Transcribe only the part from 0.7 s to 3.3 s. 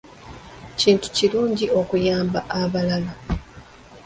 Kintu kirungi okuyamba abalala.